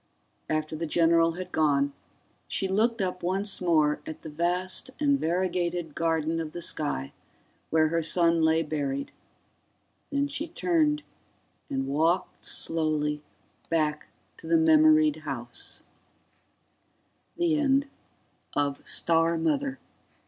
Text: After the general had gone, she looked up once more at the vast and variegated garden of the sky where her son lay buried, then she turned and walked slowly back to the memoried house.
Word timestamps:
After 0.49 0.75
the 0.75 0.87
general 0.87 1.33
had 1.33 1.51
gone, 1.51 1.93
she 2.47 2.67
looked 2.67 3.01
up 3.03 3.21
once 3.21 3.61
more 3.61 4.01
at 4.07 4.23
the 4.23 4.29
vast 4.31 4.89
and 4.99 5.19
variegated 5.19 5.93
garden 5.93 6.39
of 6.39 6.53
the 6.53 6.61
sky 6.63 7.13
where 7.69 7.89
her 7.89 8.01
son 8.01 8.41
lay 8.41 8.63
buried, 8.63 9.11
then 10.09 10.27
she 10.27 10.47
turned 10.47 11.03
and 11.69 11.85
walked 11.87 12.43
slowly 12.43 13.21
back 13.69 14.07
to 14.37 14.47
the 14.47 14.57
memoried 14.57 15.17
house. 15.17 15.83